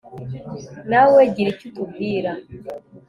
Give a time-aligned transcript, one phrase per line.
[0.91, 2.31] nawe gira icyo utubwira